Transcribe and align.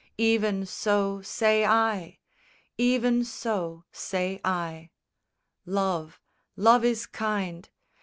Even 0.17 0.65
so 0.65 1.21
say 1.21 1.63
I; 1.63 2.17
Even 2.75 3.23
so 3.23 3.83
say 3.91 4.41
I. 4.43 4.89
IV 4.89 4.91
Love, 5.73 6.19
love 6.55 6.83
is 6.83 7.05
kind! 7.05 7.69